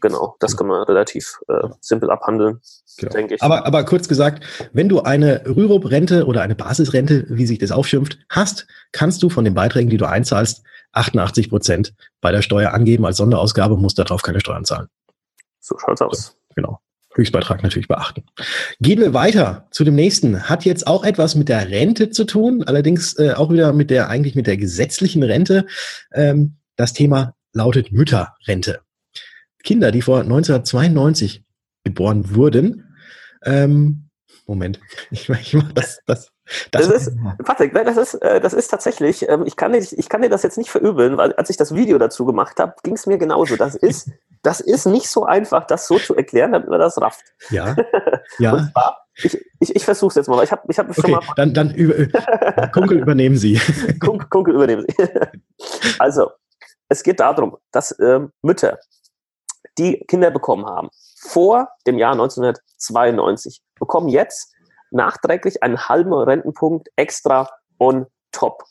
[0.00, 2.60] Genau, das kann man relativ äh, simpel abhandeln,
[2.98, 3.12] genau.
[3.12, 3.42] denke ich.
[3.42, 8.18] Aber, aber kurz gesagt, wenn du eine Rürup-Rente oder eine Basisrente, wie sich das aufschimpft,
[8.28, 13.04] hast, kannst du von den Beiträgen, die du einzahlst, 88 Prozent bei der Steuer angeben
[13.04, 14.88] als Sonderausgabe, musst darauf keine Steuern zahlen.
[15.60, 16.36] So schaut's aus.
[16.54, 16.80] Genau.
[17.18, 18.22] Höchstbeitrag natürlich beachten.
[18.80, 20.48] Gehen wir weiter zu dem nächsten.
[20.48, 24.08] Hat jetzt auch etwas mit der Rente zu tun, allerdings äh, auch wieder mit der,
[24.08, 25.66] eigentlich mit der gesetzlichen Rente.
[26.12, 28.80] Ähm, das Thema lautet Mütterrente.
[29.64, 31.42] Kinder, die vor 1992
[31.82, 32.84] geboren wurden,
[33.44, 34.08] ähm,
[34.46, 36.30] Moment, ich, ich mache das, das
[36.70, 40.08] das, das ist, Patrick, das ist, äh, das ist tatsächlich, ähm, ich kann, dir, ich
[40.08, 42.94] kann dir das jetzt nicht verübeln, weil als ich das Video dazu gemacht habe, ging
[42.94, 43.56] es mir genauso.
[43.56, 44.10] Das ist,
[44.42, 47.24] das ist nicht so einfach, das so zu erklären, damit man das rafft.
[47.50, 47.76] Ja.
[48.38, 48.68] ja.
[48.72, 51.10] Zwar, ich, ich, ich versuche es jetzt mal, weil ich habe ich hab okay, schon
[51.10, 51.20] mal.
[51.36, 52.06] Dann, dann über,
[52.72, 53.60] Kunkel übernehmen Sie.
[54.00, 55.08] Kunkel, Kunkel übernehmen Sie.
[55.98, 56.30] also,
[56.88, 58.78] es geht darum, dass ähm, Mütter,
[59.76, 60.88] die Kinder bekommen haben,
[61.20, 64.54] vor dem Jahr 1992, bekommen jetzt
[64.90, 67.48] nachträglich einen halben Rentenpunkt extra
[67.78, 68.64] on top.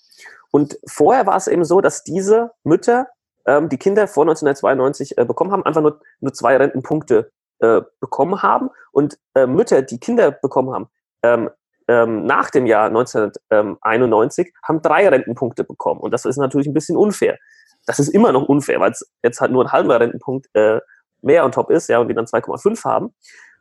[0.51, 3.07] Und vorher war es eben so, dass diese Mütter,
[3.45, 8.41] ähm, die Kinder vor 1992 äh, bekommen haben, einfach nur, nur zwei Rentenpunkte äh, bekommen
[8.41, 8.69] haben.
[8.91, 10.87] Und äh, Mütter, die Kinder bekommen haben,
[11.23, 11.49] ähm,
[11.87, 16.01] ähm, nach dem Jahr 1991 haben drei Rentenpunkte bekommen.
[16.01, 17.37] Und das ist natürlich ein bisschen unfair.
[17.85, 20.81] Das ist immer noch unfair, weil es jetzt halt nur ein halber Rentenpunkt äh,
[21.21, 23.13] mehr on top ist, ja, und die dann 2,5 haben.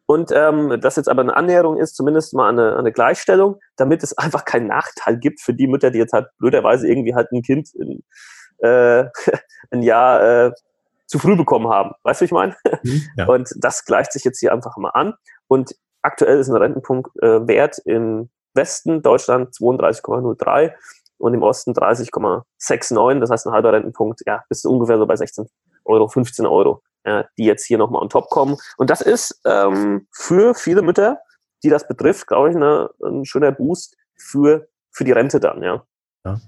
[0.06, 4.16] Und ähm, das jetzt aber eine Annäherung ist, zumindest mal eine, eine Gleichstellung, damit es
[4.18, 7.74] einfach keinen Nachteil gibt für die Mütter, die jetzt halt blöderweise irgendwie halt ein Kind
[7.74, 8.02] in,
[8.58, 9.04] äh,
[9.70, 10.52] ein Jahr äh,
[11.06, 11.92] zu früh bekommen haben.
[12.02, 12.56] Weißt du, wie ich meine?
[12.82, 13.26] Mhm, ja.
[13.26, 15.14] Und das gleicht sich jetzt hier einfach mal an.
[15.48, 20.72] Und aktuell ist ein Rentenpunktwert äh, im Westen Deutschland 32,03
[21.18, 23.20] und im Osten 30,69.
[23.20, 25.48] Das heißt, ein halber Rentenpunkt, ja, bis ungefähr so bei 16
[25.84, 28.56] Euro, 15 Euro äh, die jetzt hier nochmal on top kommen.
[28.76, 31.18] Und das ist ähm, für viele Mütter,
[31.62, 35.82] die das betrifft, glaube ich, eine, ein schöner Boost für, für die Rente dann, ja.
[36.24, 36.40] ja.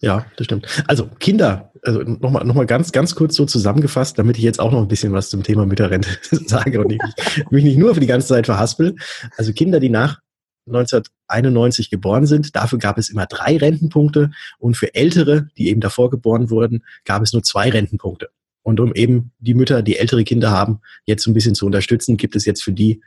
[0.00, 0.66] Ja, das stimmt.
[0.86, 4.70] Also Kinder, also nochmal noch mal ganz, ganz kurz so zusammengefasst, damit ich jetzt auch
[4.70, 7.02] noch ein bisschen was zum Thema Mütterrente sage und nicht,
[7.50, 8.94] mich nicht nur für die ganze Zeit verhaspel.
[9.38, 10.20] Also Kinder, die nach
[10.66, 16.10] 1991 geboren sind, dafür gab es immer drei Rentenpunkte und für Ältere, die eben davor
[16.10, 18.28] geboren wurden, gab es nur zwei Rentenpunkte.
[18.66, 22.34] Und um eben die Mütter, die ältere Kinder haben, jetzt ein bisschen zu unterstützen, gibt
[22.34, 23.00] es jetzt für die,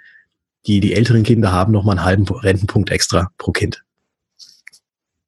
[0.66, 3.84] die die älteren Kinder haben, nochmal einen halben Rentenpunkt extra pro Kind.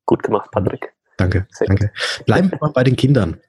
[0.05, 0.93] Gut gemacht, Patrick.
[1.17, 1.91] Danke, Sehr danke.
[2.25, 3.41] Bleiben wir mal bei den Kindern.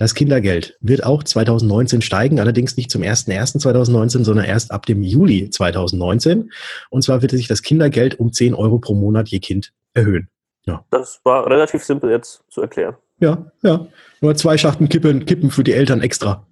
[0.00, 5.50] Das Kindergeld wird auch 2019 steigen, allerdings nicht zum 01.01.2019, sondern erst ab dem Juli
[5.50, 6.50] 2019.
[6.90, 10.28] Und zwar wird sich das Kindergeld um 10 Euro pro Monat je Kind erhöhen.
[10.66, 10.84] Ja.
[10.90, 12.96] Das war relativ simpel jetzt zu erklären.
[13.22, 13.86] Ja, ja.
[14.20, 16.44] Nur zwei Schachten Kippen, Kippen für die Eltern extra.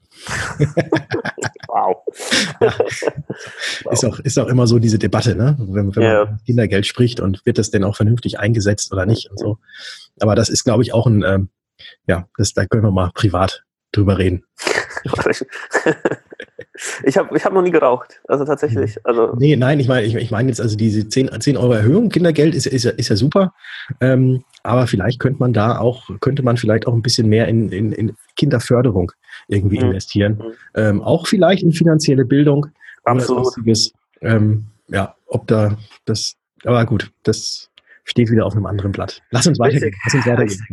[1.68, 1.96] wow.
[3.84, 3.92] Ja.
[3.92, 5.56] Ist, auch, ist auch immer so diese Debatte, ne?
[5.58, 6.24] wenn, wenn yeah.
[6.26, 9.56] man Kindergeld spricht und wird das denn auch vernünftig eingesetzt oder nicht und so.
[10.20, 11.48] Aber das ist, glaube ich, auch ein, ähm,
[12.06, 14.44] ja, das, da können wir mal privat drüber reden.
[17.04, 18.20] ich habe ich hab noch nie geraucht.
[18.28, 18.96] Also tatsächlich.
[18.96, 19.02] Mhm.
[19.04, 22.08] Also nee, nein, ich meine ich, ich mein jetzt also diese 10, 10 Euro Erhöhung
[22.08, 23.52] Kindergeld ist, ist, ist ja super.
[24.00, 27.70] Ähm, aber vielleicht könnte man da auch, könnte man vielleicht auch ein bisschen mehr in,
[27.70, 29.12] in, in Kinderförderung
[29.48, 29.86] irgendwie mhm.
[29.86, 30.32] investieren.
[30.34, 30.52] Mhm.
[30.74, 32.66] Ähm, auch vielleicht in finanzielle Bildung.
[33.04, 33.54] Absolut.
[34.20, 37.70] Ähm, ja, ob da das, aber gut, das
[38.04, 39.22] steht wieder auf einem anderen Blatt.
[39.30, 39.94] Lass uns weitergehen.
[40.04, 40.66] Lass uns weitergehen.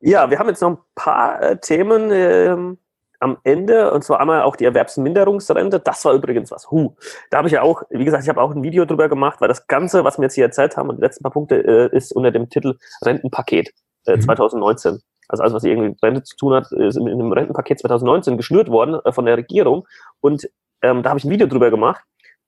[0.00, 2.10] Ja, wir haben jetzt noch ein paar äh, Themen.
[2.12, 2.78] Ähm
[3.20, 5.80] am Ende, und zwar einmal auch die Erwerbsminderungsrente.
[5.80, 6.70] Das war übrigens was.
[6.70, 6.94] Huh.
[7.30, 9.48] Da habe ich ja auch, wie gesagt, ich habe auch ein Video drüber gemacht, weil
[9.48, 12.12] das Ganze, was wir jetzt hier erzählt haben, und die letzten paar Punkte, äh, ist
[12.12, 13.70] unter dem Titel Rentenpaket
[14.06, 14.20] äh, mhm.
[14.20, 15.00] 2019.
[15.28, 18.36] Also alles, was irgendwie mit Rente zu tun hat, ist in, in dem Rentenpaket 2019
[18.36, 19.86] geschnürt worden äh, von der Regierung.
[20.20, 20.48] Und
[20.82, 22.02] ähm, da habe ich ein Video drüber gemacht.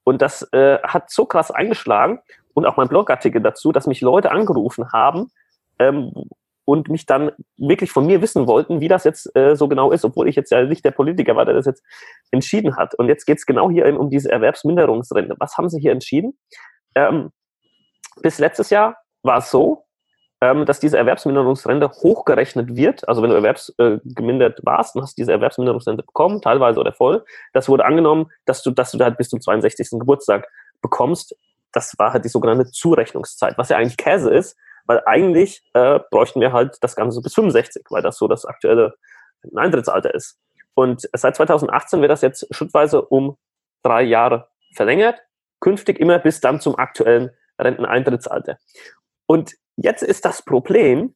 [0.04, 2.20] Und das äh, hat so krass eingeschlagen
[2.54, 5.30] und auch mein Blogartikel dazu, dass mich Leute angerufen haben,
[5.78, 6.12] ähm,
[6.70, 10.04] und mich dann wirklich von mir wissen wollten, wie das jetzt äh, so genau ist,
[10.04, 11.82] obwohl ich jetzt ja nicht der Politiker war, der das jetzt
[12.30, 12.94] entschieden hat.
[12.94, 15.34] Und jetzt geht es genau hier um diese Erwerbsminderungsrente.
[15.40, 16.38] Was haben sie hier entschieden?
[16.94, 17.32] Ähm,
[18.22, 19.82] bis letztes Jahr war es so,
[20.40, 23.08] ähm, dass diese Erwerbsminderungsrente hochgerechnet wird.
[23.08, 27.68] Also wenn du erwerbsgemindert äh, warst und hast diese Erwerbsminderungsrente bekommen, teilweise oder voll, das
[27.68, 29.98] wurde angenommen, dass du, dass du da halt bis zum 62.
[29.98, 30.46] Geburtstag
[30.82, 31.36] bekommst.
[31.72, 34.56] Das war halt die sogenannte Zurechnungszeit, was ja eigentlich Käse ist,
[34.86, 38.94] weil eigentlich äh, bräuchten wir halt das Ganze bis 65, weil das so das aktuelle
[39.54, 40.38] Eintrittsalter ist.
[40.74, 43.36] Und seit 2018 wird das jetzt schrittweise um
[43.82, 45.20] drei Jahre verlängert,
[45.60, 48.58] künftig immer bis dann zum aktuellen Renteneintrittsalter.
[49.26, 51.14] Und jetzt ist das Problem,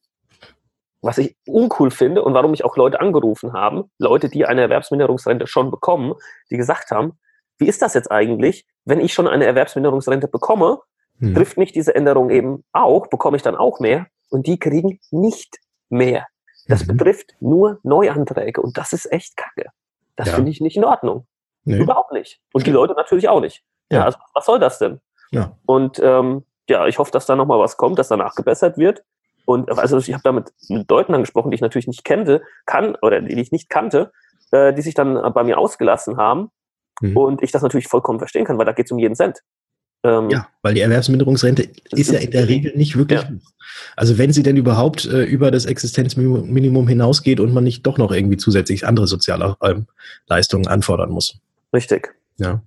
[1.01, 5.45] was ich uncool finde und warum mich auch Leute angerufen haben, Leute, die eine Erwerbsminderungsrente
[5.47, 6.15] schon bekommen,
[6.49, 7.19] die gesagt haben,
[7.57, 10.79] wie ist das jetzt eigentlich, wenn ich schon eine Erwerbsminderungsrente bekomme,
[11.19, 11.35] hm.
[11.35, 15.57] trifft mich diese Änderung eben auch, bekomme ich dann auch mehr und die kriegen nicht
[15.89, 16.27] mehr.
[16.67, 16.97] Das mhm.
[16.97, 19.69] betrifft nur Neuanträge und das ist echt kacke.
[20.15, 20.35] Das ja.
[20.35, 21.27] finde ich nicht in Ordnung.
[21.63, 21.77] Nee.
[21.77, 22.39] Überhaupt nicht.
[22.53, 23.63] Und die Leute natürlich auch nicht.
[23.91, 24.99] Ja, ja also was soll das denn?
[25.31, 25.57] Ja.
[25.65, 29.03] Und ähm, ja, ich hoffe, dass da nochmal was kommt, dass danach gebessert wird.
[29.45, 32.95] Und also ich habe da mit, mit Leuten angesprochen, die ich natürlich nicht kannte, kann
[33.01, 34.11] oder die ich nicht kannte,
[34.51, 36.49] äh, die sich dann bei mir ausgelassen haben.
[37.01, 37.17] Mhm.
[37.17, 39.41] Und ich das natürlich vollkommen verstehen kann, weil da geht es um jeden Cent.
[40.05, 43.29] Ähm, ja, weil die Erwerbsminderungsrente ist ja in der Regel nicht wirklich ja.
[43.95, 48.11] Also wenn sie denn überhaupt äh, über das Existenzminimum hinausgeht und man nicht doch noch
[48.11, 49.75] irgendwie zusätzlich andere soziale äh,
[50.27, 51.39] Leistungen anfordern muss.
[51.73, 52.15] Richtig.
[52.37, 52.61] Ja.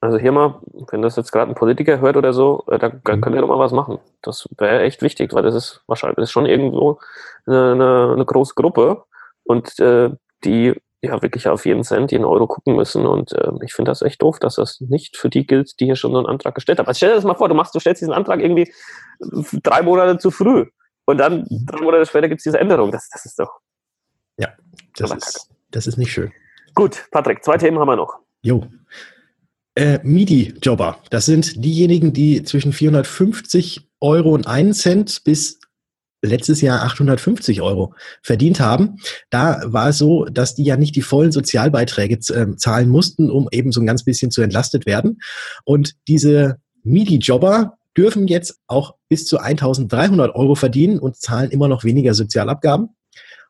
[0.00, 3.16] Also hier mal, wenn das jetzt gerade ein Politiker hört oder so, äh, da, da
[3.16, 3.20] mhm.
[3.20, 3.98] könnt ihr doch mal was machen.
[4.22, 6.98] Das wäre echt wichtig, weil das ist wahrscheinlich das ist schon irgendwo
[7.46, 9.04] eine, eine, eine große Gruppe
[9.44, 10.10] und äh,
[10.44, 13.06] die ja wirklich auf jeden Cent, jeden Euro gucken müssen.
[13.06, 15.96] Und äh, ich finde das echt doof, dass das nicht für die gilt, die hier
[15.96, 16.86] schon so einen Antrag gestellt haben.
[16.86, 18.72] Also stell dir das mal vor, du machst, du stellst diesen Antrag irgendwie
[19.62, 20.66] drei Monate zu früh
[21.04, 22.90] und dann drei Monate später gibt es diese Änderung.
[22.90, 23.60] Das, das ist doch.
[24.38, 24.48] Ja,
[24.96, 26.32] das ist, das ist nicht schön.
[26.74, 28.18] Gut, Patrick, zwei Themen haben wir noch.
[28.42, 28.66] Jo.
[29.74, 35.60] Äh, MIDI-Jobber, das sind diejenigen, die zwischen 450 Euro und 1 Cent bis
[36.22, 38.96] letztes Jahr 850 Euro verdient haben.
[39.30, 43.48] Da war es so, dass die ja nicht die vollen Sozialbeiträge äh, zahlen mussten, um
[43.52, 45.20] eben so ein ganz bisschen zu entlastet werden.
[45.64, 51.84] Und diese MIDI-Jobber dürfen jetzt auch bis zu 1300 Euro verdienen und zahlen immer noch
[51.84, 52.90] weniger Sozialabgaben.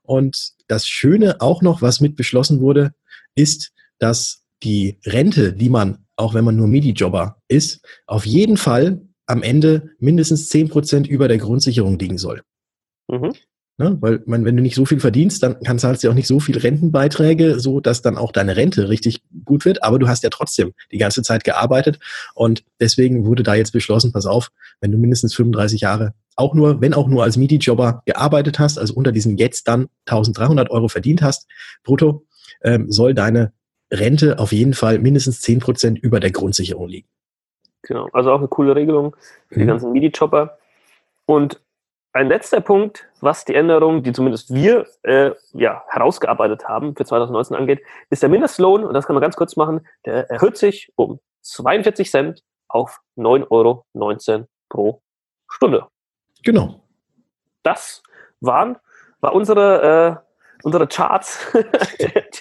[0.02, 2.92] Und das Schöne auch noch, was mit beschlossen wurde,
[3.35, 9.02] ist, dass die Rente, die man, auch wenn man nur MIDI-Jobber ist, auf jeden Fall
[9.26, 12.42] am Ende mindestens 10 Prozent über der Grundsicherung liegen soll.
[13.08, 13.32] Mhm.
[13.80, 13.96] Ne?
[14.00, 16.40] Weil, man, wenn du nicht so viel verdienst, dann kann, zahlst du auch nicht so
[16.40, 19.84] viel Rentenbeiträge, so dass dann auch deine Rente richtig gut wird.
[19.84, 22.00] Aber du hast ja trotzdem die ganze Zeit gearbeitet.
[22.34, 26.80] Und deswegen wurde da jetzt beschlossen, pass auf, wenn du mindestens 35 Jahre auch nur,
[26.80, 31.22] wenn auch nur als MIDI-Jobber gearbeitet hast, also unter diesen jetzt dann 1300 Euro verdient
[31.22, 31.48] hast,
[31.82, 32.26] brutto,
[32.62, 33.52] ähm, soll deine
[33.92, 37.08] Rente auf jeden Fall mindestens 10 Prozent über der Grundsicherung liegen.
[37.82, 39.16] Genau, also auch eine coole Regelung
[39.48, 39.60] für mhm.
[39.60, 40.58] die ganzen MIDI-Jobber.
[41.26, 41.60] Und
[42.18, 47.57] ein letzter Punkt, was die Änderung, die zumindest wir äh, ja, herausgearbeitet haben für 2019
[47.57, 51.20] angeht, ist der Mindestlohn, und das kann man ganz kurz machen, der erhöht sich um
[51.42, 53.87] 42 Cent auf 9,19 Euro
[54.68, 55.00] pro
[55.48, 55.87] Stunde.
[56.42, 56.83] Genau.
[57.62, 58.02] Das
[58.40, 58.78] waren,
[59.20, 61.52] war unsere, äh, unsere Charts,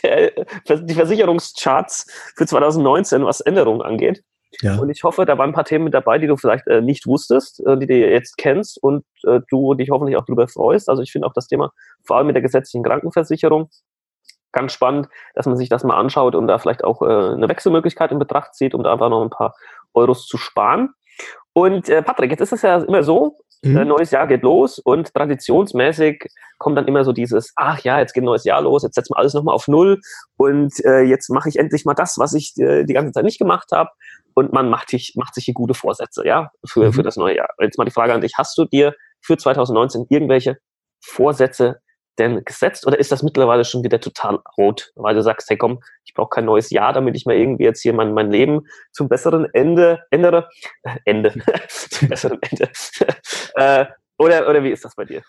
[0.02, 4.24] die Versicherungscharts für 2019, was Änderungen angeht.
[4.62, 4.78] Ja.
[4.78, 7.06] Und ich hoffe, da waren ein paar Themen mit dabei, die du vielleicht äh, nicht
[7.06, 10.90] wusstest, äh, die du jetzt kennst und äh, du dich hoffentlich auch darüber freust.
[10.90, 11.72] Also ich finde auch das Thema
[12.04, 13.70] vor allem mit der gesetzlichen Krankenversicherung
[14.52, 18.12] ganz spannend, dass man sich das mal anschaut und da vielleicht auch äh, eine Wechselmöglichkeit
[18.12, 19.54] in Betracht zieht, um da einfach noch ein paar
[19.94, 20.90] Euros zu sparen.
[21.54, 23.78] Und äh, Patrick, jetzt ist es ja immer so, mhm.
[23.78, 28.14] ein neues Jahr geht los und traditionsmäßig kommt dann immer so dieses, ach ja, jetzt
[28.14, 30.00] geht ein neues Jahr los, jetzt setzen wir alles nochmal auf Null
[30.38, 33.40] und äh, jetzt mache ich endlich mal das, was ich äh, die ganze Zeit nicht
[33.40, 33.90] gemacht habe
[34.38, 36.94] und man macht sich, macht sich hier gute Vorsätze, ja, für, mhm.
[36.94, 37.50] für das neue Jahr.
[37.60, 40.60] Jetzt mal die Frage an dich, hast du dir für 2019 irgendwelche
[41.04, 41.82] Vorsätze
[42.20, 45.80] denn gesetzt oder ist das mittlerweile schon wieder total rot, weil du sagst, hey komm,
[46.06, 49.10] ich brauche kein neues Jahr, damit ich mal irgendwie jetzt hier mein, mein Leben zum
[49.10, 50.50] besseren Ende ändere?
[50.84, 51.34] Äh, Ende.
[51.68, 52.70] zum besseren Ende.
[53.56, 53.86] äh,
[54.20, 55.24] oder, oder wie ist das bei dir?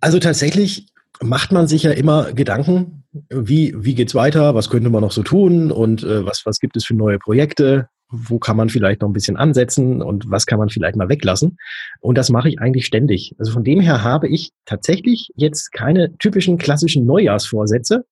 [0.00, 0.88] Also tatsächlich
[1.22, 5.22] macht man sich ja immer Gedanken, wie, wie geht's weiter, was könnte man noch so
[5.22, 9.08] tun und äh, was, was gibt es für neue Projekte, wo kann man vielleicht noch
[9.08, 11.58] ein bisschen ansetzen und was kann man vielleicht mal weglassen.
[12.00, 13.34] Und das mache ich eigentlich ständig.
[13.38, 18.04] Also von dem her habe ich tatsächlich jetzt keine typischen klassischen Neujahrsvorsätze.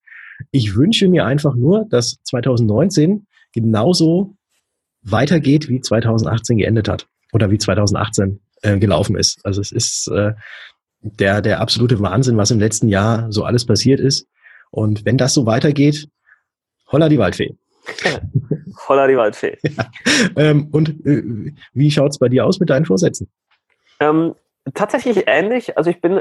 [0.52, 4.36] Ich wünsche mir einfach nur, dass 2019 genauso
[5.02, 9.40] weitergeht, wie 2018 geendet hat oder wie 2018 äh, gelaufen ist.
[9.44, 10.32] Also es ist äh,
[11.00, 14.26] der, der absolute Wahnsinn, was im letzten Jahr so alles passiert ist.
[14.70, 16.08] Und wenn das so weitergeht,
[16.90, 17.56] holla die Waldfee.
[18.86, 19.58] Holla die Waldfee.
[19.62, 19.84] Ja.
[20.36, 23.30] Ähm, und äh, wie schaut es bei dir aus mit deinen Vorsätzen?
[24.00, 24.34] Ähm,
[24.74, 25.76] tatsächlich ähnlich.
[25.76, 26.20] Also ich bin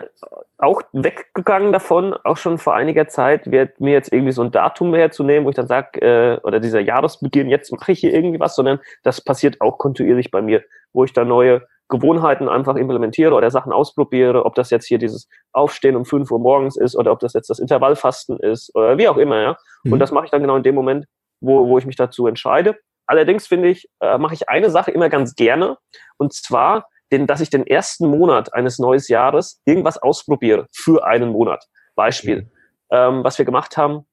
[0.57, 4.93] auch weggegangen davon, auch schon vor einiger Zeit, wird mir jetzt irgendwie so ein Datum
[4.93, 8.55] herzunehmen, wo ich dann sage, äh, oder dieser Jahresbeginn, jetzt mache ich hier irgendwie was,
[8.55, 13.49] sondern das passiert auch kontinuierlich bei mir, wo ich da neue Gewohnheiten einfach implementiere oder
[13.49, 17.19] Sachen ausprobiere, ob das jetzt hier dieses Aufstehen um 5 Uhr morgens ist oder ob
[17.19, 19.57] das jetzt das Intervallfasten ist oder wie auch immer, ja.
[19.83, 19.93] Mhm.
[19.93, 21.05] Und das mache ich dann genau in dem Moment,
[21.39, 22.77] wo, wo ich mich dazu entscheide.
[23.05, 25.77] Allerdings finde ich, äh, mache ich eine Sache immer ganz gerne.
[26.17, 31.29] Und zwar, den, dass ich den ersten Monat eines neues Jahres irgendwas ausprobiere für einen
[31.29, 31.65] Monat.
[31.95, 32.51] Beispiel.
[32.91, 34.05] Ähm, was wir gemacht haben,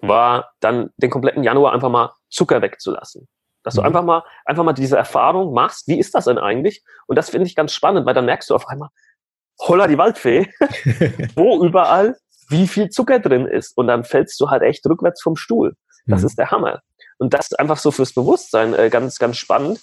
[0.00, 3.26] war dann den kompletten Januar einfach mal Zucker wegzulassen.
[3.62, 3.86] Dass du Mhm.
[3.88, 6.82] einfach mal, einfach mal diese Erfahrung machst, wie ist das denn eigentlich?
[7.06, 8.88] Und das finde ich ganz spannend, weil dann merkst du auf einmal,
[9.60, 10.48] holla die Waldfee,
[11.34, 12.16] wo überall
[12.48, 13.76] wie viel Zucker drin ist.
[13.76, 15.76] Und dann fällst du halt echt rückwärts vom Stuhl.
[16.10, 16.26] Das Mhm.
[16.26, 16.80] ist der Hammer.
[17.18, 19.80] Und das ist einfach so fürs Bewusstsein äh, ganz, ganz spannend.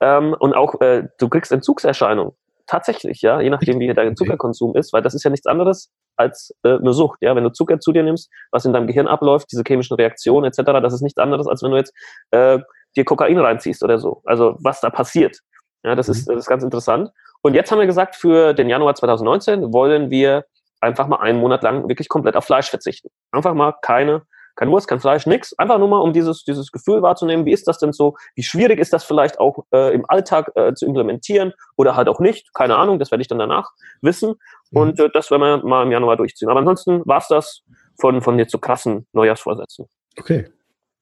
[0.00, 2.32] Ähm, und auch, äh, du kriegst Entzugserscheinungen.
[2.66, 4.16] Tatsächlich, ja, je nachdem, wie dein.
[4.16, 7.18] Zuckerkonsum ist, weil das ist ja nichts anderes als äh, eine Sucht.
[7.20, 10.46] Ja, wenn du Zucker zu dir nimmst, was in deinem Gehirn abläuft, diese chemischen Reaktionen
[10.46, 11.92] etc., das ist nichts anderes, als wenn du jetzt
[12.30, 12.58] äh,
[12.96, 14.22] dir Kokain reinziehst oder so.
[14.24, 15.40] Also was da passiert.
[15.82, 17.10] Ja, das, ist, das ist ganz interessant.
[17.42, 20.46] Und jetzt haben wir gesagt, für den Januar 2019 wollen wir
[20.80, 23.08] einfach mal einen Monat lang wirklich komplett auf Fleisch verzichten.
[23.32, 24.22] Einfach mal keine,
[24.56, 25.52] kein Wurst, kein Fleisch, nix.
[25.54, 28.16] Einfach nur mal, um dieses, dieses Gefühl wahrzunehmen, wie ist das denn so?
[28.34, 32.20] Wie schwierig ist das vielleicht auch äh, im Alltag äh, zu implementieren oder halt auch
[32.20, 32.54] nicht?
[32.54, 34.34] Keine Ahnung, das werde ich dann danach wissen.
[34.72, 36.48] Und äh, das werden wir mal im Januar durchziehen.
[36.48, 37.62] Aber ansonsten war's das
[38.00, 39.86] von, von jetzt so krassen Neujahrsvorsätzen.
[40.18, 40.46] Okay.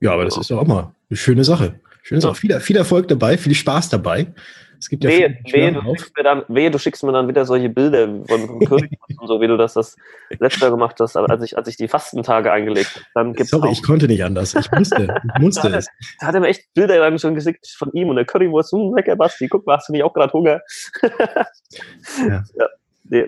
[0.00, 1.80] Ja, aber das ist doch auch mal eine schöne Sache.
[2.02, 2.34] Schöne Sache.
[2.34, 4.34] Viel, viel Erfolg dabei, viel Spaß dabei.
[4.82, 7.44] Es gibt ja Wehe, wehe, du schickst mir dann, wehe, du schickst mir dann wieder
[7.44, 9.96] solche Bilder von, von Currywurst und so, wie du das das
[10.40, 13.06] letzte Mal gemacht hast, aber als ich, als ich die Fastentage eingelegt habe.
[13.14, 14.56] Dann gibt's Sorry, auch, ich konnte nicht anders.
[14.56, 15.14] Ich musste.
[15.36, 15.86] Ich musste es.
[16.18, 18.72] da hat er mir echt Bilder dann schon geschickt von ihm und der Currywurst.
[18.72, 20.60] Hm, lecker, Basti, guck mal, hast du nicht auch gerade Hunger?
[22.18, 22.44] Ja.
[22.54, 22.68] ja.
[23.04, 23.26] Nee.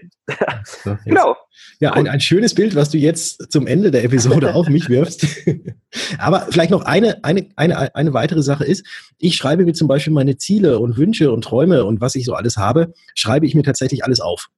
[0.64, 0.96] So.
[1.04, 1.36] Genau.
[1.80, 5.26] Ja, ein, ein schönes Bild, was du jetzt zum Ende der Episode auf mich wirfst.
[6.18, 8.86] Aber vielleicht noch eine, eine, eine, eine weitere Sache ist,
[9.18, 12.34] ich schreibe mir zum Beispiel meine Ziele und Wünsche und Träume und was ich so
[12.34, 14.48] alles habe, schreibe ich mir tatsächlich alles auf.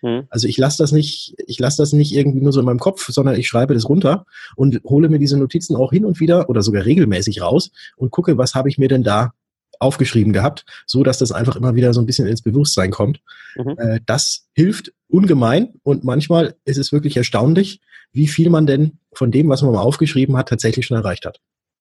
[0.00, 0.26] Hm.
[0.30, 3.06] Also ich lasse das nicht, ich lasse das nicht irgendwie nur so in meinem Kopf,
[3.10, 4.24] sondern ich schreibe das runter
[4.56, 8.38] und hole mir diese Notizen auch hin und wieder oder sogar regelmäßig raus und gucke,
[8.38, 9.32] was habe ich mir denn da
[9.80, 13.20] aufgeschrieben gehabt, so dass das einfach immer wieder so ein bisschen ins Bewusstsein kommt.
[13.56, 13.74] Mhm.
[13.78, 17.80] Äh, das hilft ungemein und manchmal ist es wirklich erstaunlich,
[18.12, 21.40] wie viel man denn von dem, was man mal aufgeschrieben hat, tatsächlich schon erreicht hat.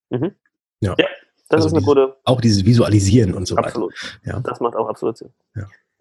[0.09, 0.31] Mhm.
[0.81, 0.95] Ja.
[0.97, 1.05] Ja,
[1.49, 3.67] Das Also ist eine gute, Auch dieses Visualisieren und so weiter.
[3.67, 3.93] absolut.
[4.23, 4.39] Ja.
[4.39, 5.29] Das macht auch absolut Sinn.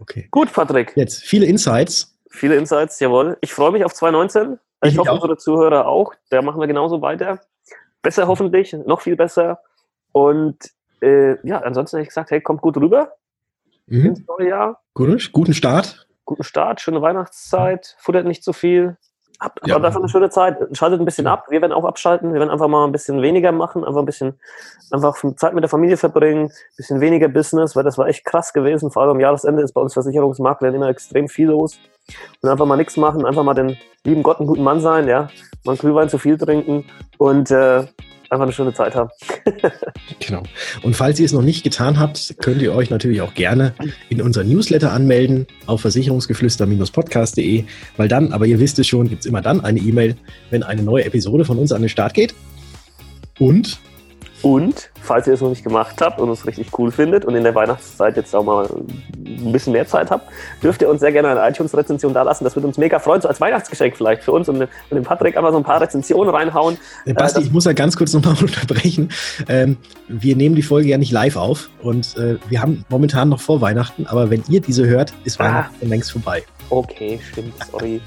[0.01, 0.29] Okay.
[0.31, 0.93] Gut, Patrick.
[0.97, 2.17] Jetzt viele Insights.
[2.31, 3.37] Viele Insights, jawohl.
[3.41, 4.59] Ich freue mich auf 2019.
[4.85, 5.15] Ich, Ich hoffe, auch.
[5.17, 6.15] unsere Zuhörer auch.
[6.31, 7.41] Da machen wir genauso weiter.
[8.03, 9.59] Besser hoffentlich, noch viel besser.
[10.13, 10.57] Und
[11.01, 13.13] äh, ja, ansonsten hätte ich gesagt, hey, kommt gut rüber
[13.87, 14.07] Mhm.
[14.07, 14.81] ins neue Jahr.
[14.95, 16.07] Gut, guten Start.
[16.25, 18.97] Guten Start, schöne Weihnachtszeit, futtert nicht zu viel.
[19.41, 19.77] Habt Ja.
[19.77, 20.59] aber dafür eine schöne Zeit.
[20.77, 21.47] Schaltet ein bisschen ab.
[21.49, 22.33] Wir werden auch abschalten.
[22.33, 24.39] Wir werden einfach mal ein bisschen weniger machen, einfach ein bisschen
[24.91, 28.53] einfach Zeit mit der Familie verbringen, ein bisschen weniger Business, weil das war echt krass
[28.53, 28.91] gewesen.
[28.91, 31.79] Vor allem am Jahresende ist bei uns Versicherungsmaklern immer extrem viel los.
[32.43, 35.29] Und einfach mal nichts machen, einfach mal den lieben Gott einen guten Mann sein, ja.
[35.65, 36.85] Mal einen Glühwein zu viel trinken
[37.19, 37.87] und äh,
[38.31, 39.11] einfach eine schöne Zeit haben.
[40.21, 40.43] Genau.
[40.83, 43.73] Und falls ihr es noch nicht getan habt, könnt ihr euch natürlich auch gerne
[44.09, 47.65] in unser Newsletter anmelden auf versicherungsgeflüster-podcast.de,
[47.97, 50.17] weil dann, aber ihr wisst es schon, gibt es immer dann eine E-Mail,
[50.51, 52.35] wenn eine neue Episode von uns an den Start geht.
[53.39, 53.79] Und
[54.43, 57.43] Und, falls ihr es noch nicht gemacht habt und es richtig cool findet und in
[57.43, 58.69] der Weihnachtszeit jetzt auch mal
[59.27, 60.29] ein bisschen mehr Zeit habt,
[60.63, 62.45] dürft ihr uns sehr gerne eine iTunes-Rezension dalassen.
[62.45, 65.37] Das würde uns mega freuen, so als Weihnachtsgeschenk vielleicht für uns und, und dem Patrick
[65.37, 66.79] einfach so ein paar Rezensionen reinhauen.
[67.05, 69.09] äh, Basti, das- ich muss ja ganz kurz nochmal unterbrechen.
[69.49, 73.41] Ähm, wir nehmen die Folge ja nicht live auf und äh, wir haben momentan noch
[73.41, 75.45] vor Weihnachten, aber wenn ihr diese hört, ist Ah.
[75.45, 76.45] Weihnachten schon längst vorbei.
[76.71, 78.01] Okay, stimmt, sorry.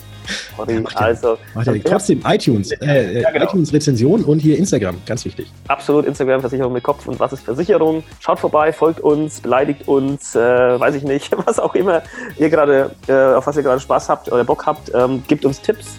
[0.57, 3.45] Sorry, Ja, macht ja also Macht ja trotzdem iTunes, äh, Ja, genau.
[3.45, 5.51] iTunes-Rezension und hier Instagram, ganz wichtig.
[5.67, 8.03] absolut Instagram, Versicherung mit Kopf und was ist Versicherung.
[8.19, 10.39] Schaut vorbei, folgt uns, beleidigt uns, äh,
[10.79, 12.03] weiß ich nicht, was auch immer
[12.37, 14.91] ihr gerade, äh, auf was ihr gerade Spaß habt oder Bock habt.
[14.93, 15.95] Ähm, gebt uns Tipps,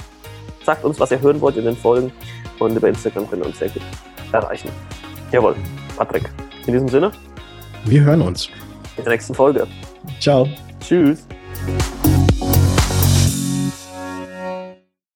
[0.65, 2.13] sagt uns, was ihr hören wollt in den Folgen
[2.59, 3.83] und über Instagram könnt ihr uns sehr gut
[4.33, 4.69] erreichen.
[5.31, 5.57] Jawohl,
[5.97, 6.31] Patrick.
[6.67, 7.11] In diesem Sinne,
[7.85, 8.49] Wir hören uns.
[8.97, 9.67] in der nächsten Folge.
[10.21, 10.47] Ciao.
[10.81, 11.27] Tschüss.